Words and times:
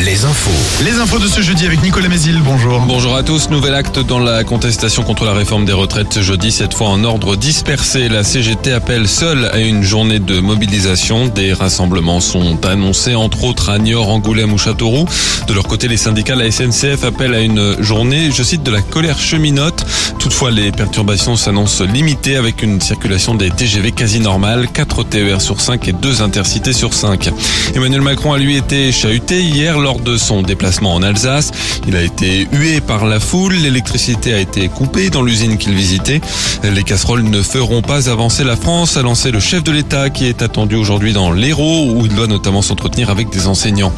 les 0.00 0.24
infos. 0.24 0.84
Les 0.84 0.98
infos 0.98 1.20
de 1.20 1.28
ce 1.28 1.40
jeudi 1.40 1.66
avec 1.66 1.80
Nicolas 1.80 2.08
Mézil, 2.08 2.40
bonjour. 2.42 2.80
Bonjour 2.80 3.14
à 3.14 3.22
tous, 3.22 3.48
nouvel 3.48 3.74
acte 3.74 4.00
dans 4.00 4.18
la 4.18 4.42
contestation 4.42 5.04
contre 5.04 5.24
la 5.24 5.34
réforme 5.34 5.64
des 5.64 5.72
retraites 5.72 6.12
ce 6.14 6.20
jeudi, 6.20 6.50
cette 6.50 6.74
fois 6.74 6.88
en 6.88 7.04
ordre 7.04 7.36
dispersé. 7.36 8.08
La 8.08 8.24
CGT 8.24 8.72
appelle 8.72 9.06
seule 9.06 9.44
à 9.52 9.58
une 9.58 9.84
journée 9.84 10.18
de 10.18 10.40
mobilisation. 10.40 11.28
Des 11.28 11.52
rassemblements 11.52 12.18
sont 12.18 12.66
annoncés, 12.66 13.14
entre 13.14 13.44
autres 13.44 13.68
à 13.70 13.78
Niort, 13.78 14.08
Angoulême 14.08 14.52
ou 14.52 14.58
Châteauroux. 14.58 15.06
De 15.46 15.54
leur 15.54 15.68
côté, 15.68 15.86
les 15.86 15.96
syndicats, 15.96 16.34
la 16.34 16.50
SNCF 16.50 17.04
appellent 17.04 17.34
à 17.34 17.40
une 17.40 17.80
journée, 17.80 18.32
je 18.32 18.42
cite, 18.42 18.64
de 18.64 18.72
la 18.72 18.82
colère 18.82 19.20
cheminote. 19.20 19.86
Toutefois, 20.18 20.50
les 20.50 20.72
perturbations 20.72 21.36
s'annoncent 21.36 21.84
limitées 21.84 22.36
avec 22.36 22.64
une 22.64 22.80
circulation 22.80 23.36
des 23.36 23.50
TGV 23.50 23.92
quasi 23.92 24.18
normale, 24.18 24.66
4 24.72 25.04
TER 25.04 25.40
sur 25.40 25.60
5 25.60 25.86
et 25.86 25.92
2 25.92 26.22
intercités 26.22 26.72
sur 26.72 26.94
5. 26.94 27.30
Emmanuel 27.76 28.00
Macron 28.00 28.32
a 28.32 28.38
lui 28.38 28.56
été 28.56 28.90
chahuté 28.90 29.35
hier 29.42 29.78
lors 29.78 30.00
de 30.00 30.16
son 30.16 30.42
déplacement 30.42 30.94
en 30.94 31.02
Alsace. 31.02 31.50
Il 31.86 31.96
a 31.96 32.02
été 32.02 32.48
hué 32.52 32.80
par 32.80 33.06
la 33.06 33.20
foule, 33.20 33.54
l'électricité 33.54 34.32
a 34.32 34.38
été 34.38 34.68
coupée 34.68 35.10
dans 35.10 35.22
l'usine 35.22 35.58
qu'il 35.58 35.74
visitait. 35.74 36.20
Les 36.62 36.82
casseroles 36.82 37.22
ne 37.22 37.42
feront 37.42 37.82
pas 37.82 38.08
avancer 38.08 38.44
la 38.44 38.56
France, 38.56 38.96
a 38.96 39.02
lancé 39.02 39.30
le 39.30 39.40
chef 39.40 39.62
de 39.62 39.72
l'État 39.72 40.10
qui 40.10 40.26
est 40.26 40.42
attendu 40.42 40.76
aujourd'hui 40.76 41.12
dans 41.12 41.32
l'Hérault 41.32 41.92
où 41.92 42.06
il 42.06 42.14
doit 42.14 42.26
notamment 42.26 42.62
s'entretenir 42.62 43.10
avec 43.10 43.30
des 43.30 43.46
enseignants. 43.46 43.92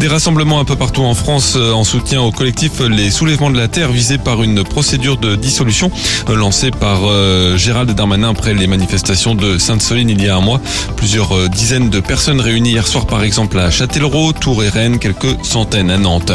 Des 0.00 0.08
rassemblements 0.08 0.58
un 0.60 0.64
peu 0.64 0.76
partout 0.76 1.02
en 1.02 1.14
France 1.14 1.54
euh, 1.56 1.72
en 1.72 1.84
soutien 1.84 2.20
au 2.20 2.32
collectif 2.32 2.80
Les 2.80 3.10
Soulèvements 3.10 3.50
de 3.50 3.56
la 3.56 3.68
Terre 3.68 3.92
visés 3.92 4.18
par 4.18 4.42
une 4.42 4.64
procédure 4.64 5.16
de 5.16 5.36
dissolution 5.36 5.90
euh, 6.28 6.34
lancée 6.34 6.70
par 6.70 7.00
euh, 7.04 7.56
Gérald 7.56 7.90
Darmanin 7.92 8.30
après 8.30 8.54
les 8.54 8.66
manifestations 8.66 9.34
de 9.34 9.56
Sainte-Soline 9.56 10.10
il 10.10 10.22
y 10.22 10.28
a 10.28 10.36
un 10.36 10.40
mois. 10.40 10.60
Plusieurs 10.96 11.48
dizaines 11.48 11.90
de 11.90 12.00
personnes 12.00 12.40
réunies 12.40 12.72
hier 12.72 12.86
soir 12.86 13.06
par 13.06 13.22
exemple 13.22 13.58
à 13.58 13.70
Châtellerault, 13.70 14.32
Tours 14.32 14.64
et 14.64 14.68
Rennes, 14.74 14.98
quelques 14.98 15.44
centaines 15.44 15.90
à 15.90 15.98
Nantes. 15.98 16.32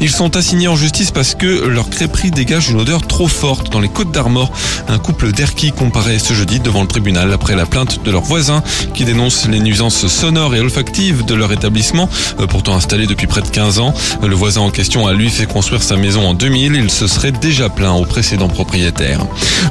Ils 0.00 0.10
sont 0.10 0.36
assignés 0.36 0.66
en 0.66 0.74
justice 0.74 1.12
parce 1.12 1.36
que 1.36 1.66
leur 1.68 1.88
crêperie 1.88 2.32
dégage 2.32 2.68
une 2.68 2.80
odeur 2.80 3.06
trop 3.06 3.28
forte 3.28 3.70
dans 3.70 3.78
les 3.78 3.88
Côtes 3.88 4.10
d'Armor. 4.10 4.50
Un 4.88 4.98
couple 4.98 5.30
d'Erquy 5.30 5.70
comparaît 5.70 6.18
ce 6.18 6.34
jeudi 6.34 6.58
devant 6.58 6.82
le 6.82 6.88
tribunal 6.88 7.32
après 7.32 7.54
la 7.54 7.64
plainte 7.64 8.04
de 8.04 8.10
leurs 8.10 8.22
voisins 8.22 8.62
qui 8.92 9.04
dénoncent 9.04 9.46
les 9.48 9.60
nuisances 9.60 10.08
sonores 10.08 10.56
et 10.56 10.60
olfactives 10.60 11.24
de 11.24 11.34
leur 11.34 11.52
établissement, 11.52 12.08
pourtant 12.48 12.74
installé 12.74 13.06
depuis 13.06 13.28
près 13.28 13.40
de 13.40 13.48
15 13.48 13.78
ans. 13.78 13.94
Le 14.20 14.34
voisin 14.34 14.62
en 14.62 14.70
question 14.70 15.06
a 15.06 15.12
lui 15.12 15.30
fait 15.30 15.46
construire 15.46 15.82
sa 15.82 15.96
maison 15.96 16.26
en 16.26 16.34
2000. 16.34 16.74
Il 16.74 16.90
se 16.90 17.06
serait 17.06 17.32
déjà 17.32 17.68
plaint 17.68 18.00
au 18.00 18.04
précédent 18.04 18.48
propriétaire. 18.48 19.20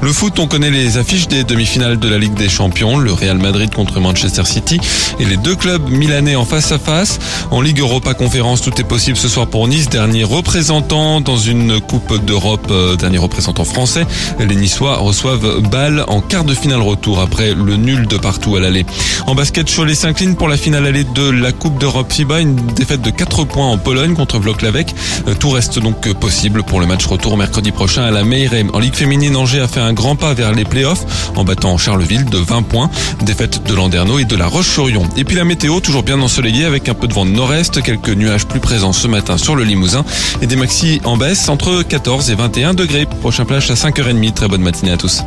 Le 0.02 0.14
foot, 0.14 0.40
on 0.40 0.48
connaît 0.48 0.72
les 0.72 0.98
affiches 0.98 1.28
des 1.28 1.44
demi-finales 1.44 2.00
de 2.00 2.08
la 2.08 2.18
Ligue 2.18 2.36
des 2.36 2.50
Champions. 2.50 2.98
Le 2.98 3.12
Real 3.12 3.38
Madrid 3.38 3.74
contre 3.74 4.00
Manchester 4.00 4.46
City 4.46 4.80
et 5.20 5.26
les 5.26 5.38
deux 5.38 5.56
clubs 5.56 5.90
milanais 5.90 6.36
en 6.36 6.46
face 6.46 6.72
à 6.72 6.80
face. 6.80 7.20
En 7.52 7.62
Ligue 7.62 7.80
Europa 7.80 8.05
Conférence, 8.14 8.62
tout 8.62 8.80
est 8.80 8.84
possible 8.84 9.18
ce 9.18 9.28
soir 9.28 9.48
pour 9.48 9.68
Nice, 9.68 9.90
dernier 9.90 10.24
représentant 10.24 11.22
dans 11.22 11.38
une 11.38 11.82
Coupe 11.82 12.24
d'Europe, 12.24 12.68
euh, 12.70 12.96
dernier 12.96 13.18
représentant 13.18 13.66
français. 13.66 14.06
Les 14.40 14.56
Niçois 14.56 14.98
reçoivent 14.98 15.62
Bâle 15.70 16.06
en 16.08 16.22
quart 16.22 16.44
de 16.44 16.54
finale 16.54 16.82
retour 16.82 17.20
après 17.20 17.54
le 17.54 17.76
nul 17.76 18.08
de 18.08 18.18
partout 18.18 18.56
à 18.56 18.60
l'aller. 18.60 18.86
En 19.28 19.36
basket, 19.36 19.74
Cholet 19.74 19.96
s'incline 19.96 20.36
pour 20.36 20.48
la 20.48 20.58
finale 20.58 20.86
allée 20.86 21.04
de 21.04 21.30
la 21.30 21.52
Coupe 21.52 21.80
d'Europe 21.80 22.12
FIBA, 22.12 22.42
une 22.42 22.56
défaite 22.56 23.02
de 23.02 23.10
4 23.10 23.44
points 23.46 23.68
en 23.68 23.78
Pologne 23.78 24.14
contre 24.14 24.40
Vloklavek. 24.40 24.94
Euh, 25.28 25.34
tout 25.34 25.50
reste 25.50 25.80
donc 25.80 26.12
possible 26.14 26.64
pour 26.64 26.80
le 26.80 26.86
match 26.86 27.06
retour 27.06 27.38
mercredi 27.38 27.72
prochain 27.72 28.04
à 28.04 28.12
la 28.12 28.24
Meire. 28.24 28.52
En 28.74 28.80
Ligue 28.80 28.96
féminine, 28.96 29.36
Angers 29.36 29.62
a 29.62 29.68
fait 29.68 29.80
un 29.80 29.94
grand 29.94 30.16
pas 30.16 30.34
vers 30.34 30.54
les 30.54 30.66
playoffs 30.66 31.32
en 31.36 31.44
battant 31.44 31.78
Charleville 31.78 32.26
de 32.26 32.38
20 32.38 32.62
points. 32.64 32.90
Défaite 33.24 33.64
de 33.68 33.74
Landerneau 33.74 34.20
et 34.20 34.26
de 34.26 34.36
la 34.36 34.48
Roche-sur-Yon. 34.48 35.04
Et 35.18 35.24
puis 35.24 35.36
la 35.36 35.46
météo, 35.46 35.80
toujours 35.80 36.04
bien 36.04 36.22
ensoleillée 36.22 36.66
avec 36.66 36.88
un 36.90 36.94
peu 36.94 37.08
de 37.08 37.14
vent 37.14 37.26
de 37.26 37.32
nord-est, 37.32 37.82
quelques 37.98 38.18
nuages 38.18 38.46
plus 38.46 38.60
présents 38.60 38.94
ce 38.94 39.08
matin 39.08 39.38
sur 39.38 39.56
le 39.56 39.64
Limousin 39.64 40.04
et 40.42 40.48
des 40.48 40.56
maxis 40.56 41.02
en 41.06 41.18
baisse 41.18 41.48
entre 41.50 41.84
14 41.84 42.30
et 42.30 42.36
21 42.36 42.74
degrés. 42.74 43.06
Prochain 43.22 43.46
plage 43.46 43.70
à 43.72 43.76
5h30. 43.76 44.34
Très 44.34 44.48
bonne 44.48 44.62
matinée 44.62 44.92
à 44.92 44.98
tous. 44.98 45.24